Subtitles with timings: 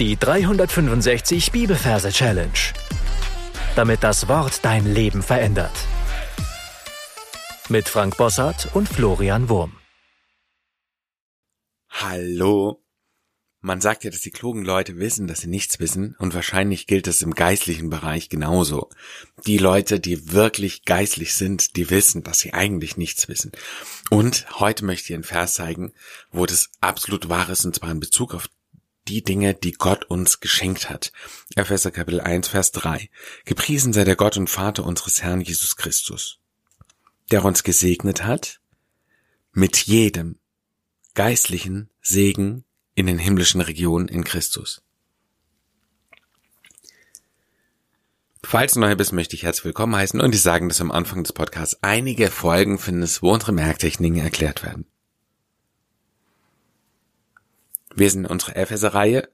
[0.00, 2.50] Die 365 Bibelverse Challenge.
[3.76, 5.70] Damit das Wort dein Leben verändert.
[7.68, 9.76] Mit Frank Bossart und Florian Wurm.
[11.88, 12.82] Hallo.
[13.60, 17.06] Man sagt ja, dass die klugen Leute wissen, dass sie nichts wissen, und wahrscheinlich gilt
[17.06, 18.90] es im geistlichen Bereich genauso.
[19.46, 23.52] Die Leute, die wirklich geistlich sind, die wissen, dass sie eigentlich nichts wissen.
[24.10, 25.92] Und heute möchte ich einen Vers zeigen,
[26.32, 28.48] wo das absolut wahr ist, und zwar in Bezug auf
[29.08, 31.12] die Dinge, die Gott uns geschenkt hat.
[31.56, 33.10] Epheser Kapitel 1, Vers 3.
[33.44, 36.38] Gepriesen sei der Gott und Vater unseres Herrn Jesus Christus,
[37.30, 38.60] der uns gesegnet hat
[39.52, 40.38] mit jedem
[41.14, 42.64] geistlichen Segen
[42.94, 44.82] in den himmlischen Regionen in Christus.
[48.42, 51.24] Falls du neu bist, möchte ich herzlich willkommen heißen und dir sagen, dass am Anfang
[51.24, 54.86] des Podcasts einige Folgen findest, wo unsere Merktechniken erklärt werden.
[57.94, 59.28] Wir sind in unserer Epheser-Reihe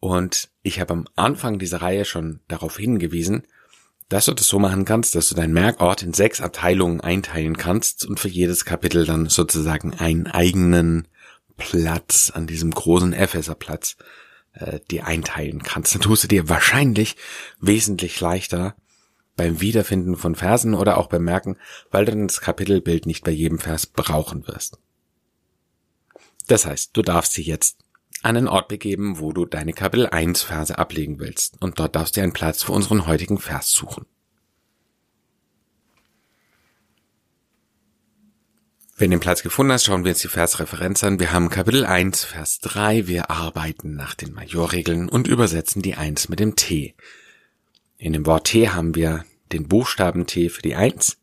[0.00, 3.46] und ich habe am Anfang dieser Reihe schon darauf hingewiesen,
[4.08, 8.04] dass du das so machen kannst, dass du deinen Merkort in sechs Abteilungen einteilen kannst
[8.04, 11.08] und für jedes Kapitel dann sozusagen einen eigenen
[11.56, 13.96] Platz an diesem großen Epheser-Platz
[14.52, 15.94] äh, dir einteilen kannst.
[15.94, 17.16] Dann tust du dir wahrscheinlich
[17.60, 18.76] wesentlich leichter
[19.36, 21.56] beim Wiederfinden von Versen oder auch beim Merken,
[21.90, 24.78] weil du dann das Kapitelbild nicht bei jedem Vers brauchen wirst.
[26.46, 27.78] Das heißt, du darfst dich jetzt
[28.22, 31.60] an einen Ort begeben, wo du deine Kapitel 1 Verse ablegen willst.
[31.60, 34.06] Und dort darfst du einen Platz für unseren heutigen Vers suchen.
[38.98, 41.20] Wenn du den Platz gefunden hast, schauen wir jetzt die Versreferenz an.
[41.20, 43.06] Wir haben Kapitel 1, Vers 3.
[43.06, 46.94] Wir arbeiten nach den Majorregeln und übersetzen die 1 mit dem T.
[47.98, 51.18] In dem Wort T haben wir den Buchstaben T für die 1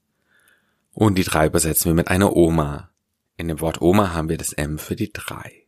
[0.92, 2.93] und die 3 übersetzen wir mit einer Oma.
[3.38, 5.66] In dem Wort Oma haben wir das M für die drei.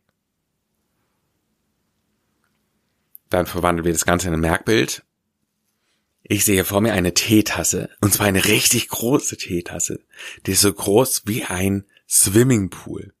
[3.28, 5.04] Dann verwandeln wir das Ganze in ein Merkbild.
[6.22, 10.00] Ich sehe vor mir eine Teetasse, und zwar eine richtig große Teetasse.
[10.44, 13.12] Die ist so groß wie ein Swimmingpool.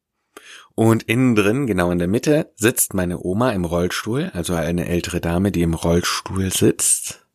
[0.74, 5.20] Und innen drin, genau in der Mitte, sitzt meine Oma im Rollstuhl, also eine ältere
[5.20, 7.26] Dame, die im Rollstuhl sitzt,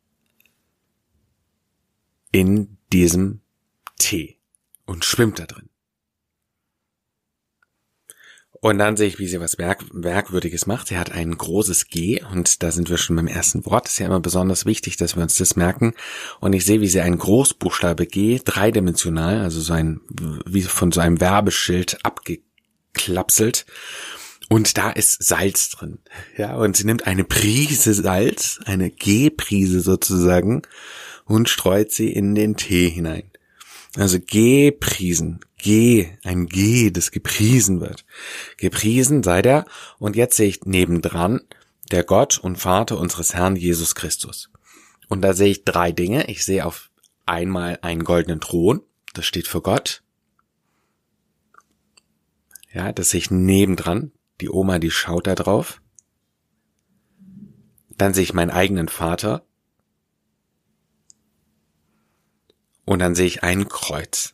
[2.32, 3.42] in diesem
[3.98, 4.38] Tee
[4.86, 5.71] und schwimmt da drin.
[8.64, 10.90] Und dann sehe ich, wie sie was Merk Merkwürdiges macht.
[10.90, 13.88] Sie hat ein großes G und da sind wir schon beim ersten Wort.
[13.88, 15.96] Ist ja immer besonders wichtig, dass wir uns das merken.
[16.40, 20.02] Und ich sehe, wie sie ein Großbuchstabe G, dreidimensional, also so ein,
[20.46, 23.66] wie von so einem Werbeschild abgeklapselt.
[24.48, 25.98] Und da ist Salz drin.
[26.38, 30.62] Ja, und sie nimmt eine Prise Salz, eine G-Prise sozusagen,
[31.26, 33.32] und streut sie in den Tee hinein.
[33.96, 38.06] Also gepriesen, G, ein G, das gepriesen wird.
[38.58, 39.66] Gepriesen sei der,
[40.00, 41.42] und jetzt sehe ich nebendran,
[41.92, 44.50] der Gott und Vater unseres Herrn Jesus Christus.
[45.08, 46.28] Und da sehe ich drei Dinge.
[46.28, 46.90] Ich sehe auf
[47.26, 48.82] einmal einen goldenen Thron,
[49.14, 50.04] das steht für Gott.
[52.74, 54.12] Ja, das sehe ich nebendran.
[54.40, 55.82] Die Oma, die schaut da drauf.
[57.90, 59.46] Dann sehe ich meinen eigenen Vater,
[62.92, 64.34] Und dann sehe ich ein Kreuz.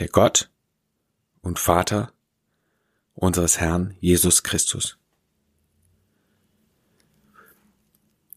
[0.00, 0.50] Der Gott
[1.42, 2.12] und Vater
[3.12, 4.96] unseres Herrn Jesus Christus.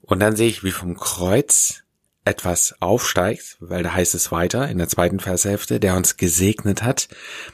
[0.02, 1.84] Und dann sehe ich, wie vom Kreuz
[2.26, 7.08] etwas aufsteigt, weil da heißt es weiter in der zweiten Vershälfte, der uns gesegnet hat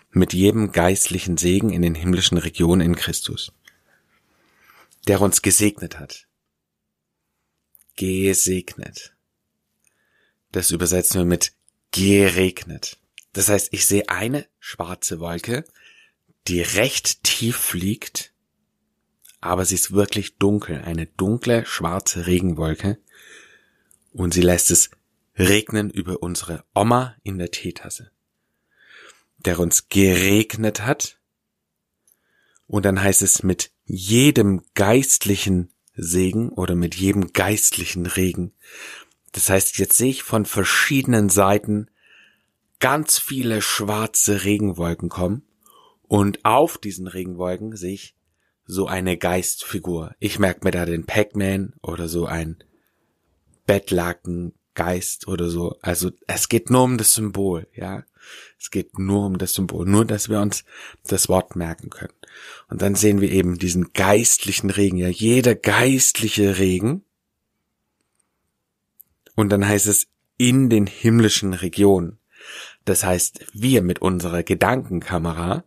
[0.09, 3.52] mit jedem geistlichen Segen in den himmlischen Regionen in Christus.
[5.08, 6.28] Der uns gesegnet hat.
[7.96, 9.16] Gesegnet.
[10.52, 11.53] Das übersetzen wir mit
[11.92, 12.98] geregnet.
[13.34, 15.66] Das heißt, ich sehe eine schwarze Wolke,
[16.47, 18.34] die recht tief fliegt,
[19.41, 22.97] aber sie ist wirklich dunkel, eine dunkle schwarze Regenwolke
[24.12, 24.89] und sie lässt es
[25.38, 28.12] regnen über unsere Oma in der Teetasse,
[29.38, 31.19] der uns geregnet hat
[32.68, 38.54] und dann heißt es mit jedem geistlichen Segen oder mit jedem geistlichen Regen.
[39.31, 41.89] Das heißt, jetzt sehe ich von verschiedenen Seiten
[42.80, 45.44] ganz viele schwarze Regenwolken kommen
[46.08, 48.16] und auf diesen Regenwolken sehe ich
[48.66, 50.16] so eine Geistfigur.
[50.20, 52.58] Ich merke mir da den Pac-Man oder so ein
[53.66, 55.78] Bettlakengeist oder so.
[55.81, 58.04] Also es geht nur um das Symbol, ja.
[58.60, 60.66] Es geht nur um das Symbol, nur dass wir uns
[61.04, 62.14] das Wort merken können.
[62.68, 67.04] Und dann sehen wir eben diesen geistlichen Regen, ja, jeder geistliche Regen
[69.36, 72.19] und dann heißt es in den himmlischen Regionen.
[72.86, 75.64] Das heißt, wir mit unserer Gedankenkamera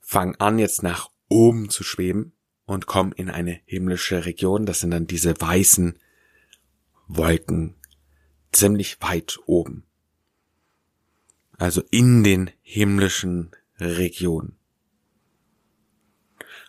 [0.00, 2.32] fangen an jetzt nach oben zu schweben
[2.64, 4.66] und komme in eine himmlische Region.
[4.66, 5.98] Das sind dann diese weißen
[7.06, 7.76] Wolken
[8.52, 9.84] ziemlich weit oben.
[11.56, 14.56] Also in den himmlischen Regionen.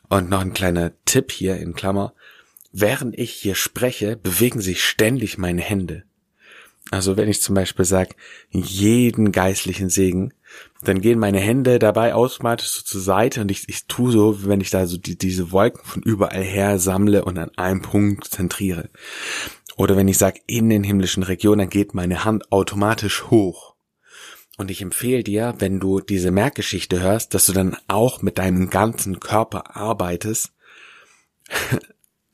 [0.10, 2.14] Und noch ein kleiner Tipp hier in Klammer.
[2.72, 6.04] Während ich hier spreche, bewegen sich ständig meine Hände.
[6.92, 8.16] Also wenn ich zum Beispiel sage,
[8.50, 10.34] jeden geistlichen Segen,
[10.82, 14.62] dann gehen meine Hände dabei automatisch so zur Seite und ich, ich tue so, wenn
[14.62, 18.90] ich da so die, diese Wolken von überall her sammle und an einem Punkt zentriere.
[19.76, 23.76] Oder wenn ich sage, in den himmlischen Regionen, dann geht meine Hand automatisch hoch.
[24.58, 28.70] Und ich empfehle dir, wenn du diese Merkgeschichte hörst, dass du dann auch mit deinem
[28.70, 30.52] ganzen Körper arbeitest.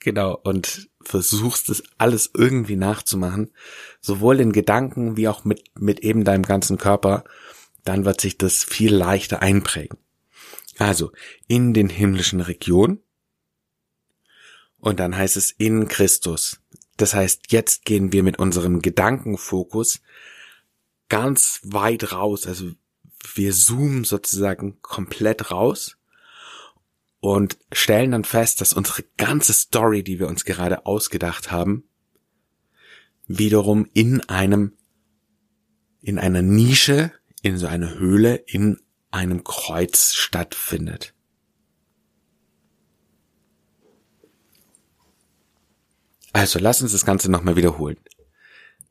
[0.06, 3.52] Genau, und versuchst es alles irgendwie nachzumachen,
[4.00, 7.26] sowohl in Gedanken wie auch mit, mit eben deinem ganzen Körper,
[7.84, 9.98] dann wird sich das viel leichter einprägen.
[10.78, 11.12] Also,
[11.48, 13.00] in den himmlischen Regionen.
[14.78, 16.62] Und dann heißt es in Christus.
[16.98, 20.02] Das heißt, jetzt gehen wir mit unserem Gedankenfokus
[21.10, 22.46] ganz weit raus.
[22.46, 22.72] Also
[23.34, 25.98] wir zoomen sozusagen komplett raus
[27.26, 31.84] und stellen dann fest, dass unsere ganze Story, die wir uns gerade ausgedacht haben,
[33.26, 34.74] wiederum in einem,
[36.02, 37.12] in einer Nische,
[37.42, 38.80] in so einer Höhle, in
[39.10, 41.16] einem Kreuz stattfindet.
[46.32, 47.98] Also lass uns das Ganze nochmal wiederholen.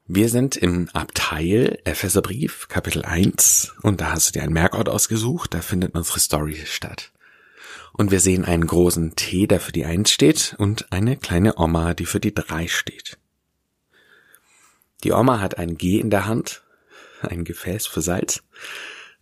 [0.07, 5.55] Wir sind im Abteil Epheserbrief, Kapitel 1, und da hast du dir einen Merkort ausgesucht,
[5.55, 7.14] da findet unsere Story statt.
[7.97, 11.95] Und wir sehen einen großen T, der für die 1 steht, und eine kleine Oma,
[11.95, 13.19] die für die 3 steht.
[15.05, 16.65] Die Oma hat ein G in der Hand,
[17.23, 18.43] ein Gefäß für Salz,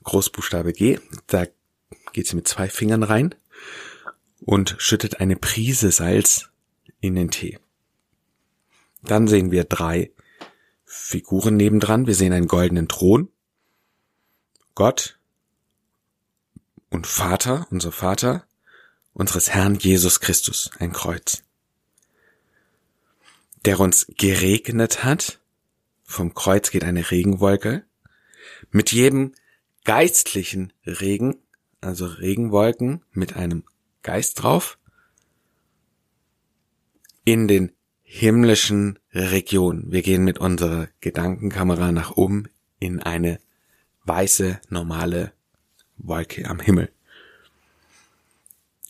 [0.04, 1.46] Großbuchstabe G, da
[2.12, 3.34] geht sie mit zwei Fingern rein
[4.40, 6.50] und schüttet eine Prise Salz
[7.00, 7.58] in den Tee.
[9.02, 10.12] Dann sehen wir drei
[10.84, 12.06] Figuren nebendran.
[12.06, 13.28] Wir sehen einen goldenen Thron.
[14.74, 15.18] Gott
[16.90, 18.46] und Vater, unser Vater,
[19.12, 21.42] unseres Herrn Jesus Christus, ein Kreuz,
[23.64, 25.40] der uns geregnet hat.
[26.04, 27.84] Vom Kreuz geht eine Regenwolke.
[28.70, 29.34] Mit jedem
[29.84, 31.36] geistlichen Regen,
[31.80, 33.64] also Regenwolken mit einem
[34.02, 34.78] Geist drauf,
[37.24, 37.72] in den
[38.02, 39.90] himmlischen Region.
[39.90, 42.48] Wir gehen mit unserer Gedankenkamera nach oben
[42.78, 43.40] in eine
[44.04, 45.32] weiße, normale
[45.96, 46.92] Wolke am Himmel.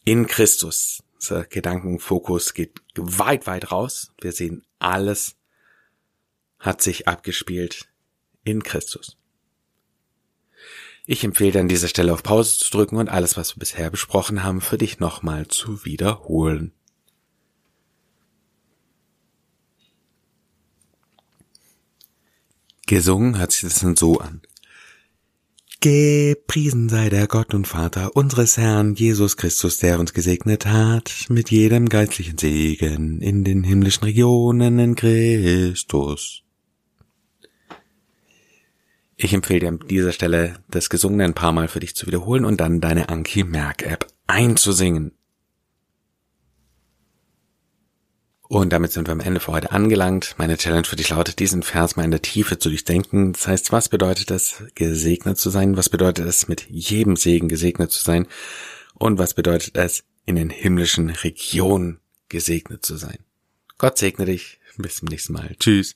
[0.05, 1.03] In Christus.
[1.15, 4.13] Unser Gedankenfokus geht weit, weit raus.
[4.21, 5.37] Wir sehen, alles
[6.59, 7.89] hat sich abgespielt
[8.43, 9.17] in Christus.
[11.07, 14.43] Ich empfehle an dieser Stelle auf Pause zu drücken und alles, was wir bisher besprochen
[14.43, 16.73] haben, für dich nochmal zu wiederholen.
[22.87, 24.43] Gesungen hört sich das dann so an.
[25.83, 31.51] Gepriesen sei der Gott und Vater unseres Herrn Jesus Christus, der uns gesegnet hat mit
[31.51, 36.45] jedem geistlichen Segen in den himmlischen Regionen in Christus.
[39.17, 42.45] Ich empfehle dir an dieser Stelle, das Gesungene ein paar Mal für dich zu wiederholen
[42.45, 45.11] und dann deine Anki Merk App einzusingen.
[48.49, 50.35] Und damit sind wir am Ende für heute angelangt.
[50.37, 53.33] Meine Challenge für dich lautet, diesen Vers mal in der Tiefe zu durchdenken.
[53.33, 55.77] Das heißt, was bedeutet es, gesegnet zu sein?
[55.77, 58.27] Was bedeutet es, mit jedem Segen gesegnet zu sein?
[58.95, 63.19] Und was bedeutet es, in den himmlischen Regionen gesegnet zu sein?
[63.79, 64.61] Gott segne dich.
[64.77, 65.55] Bis zum nächsten Mal.
[65.59, 65.95] Tschüss.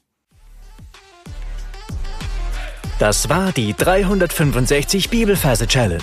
[2.99, 6.03] Das war die 365 Bibelferse Challenge.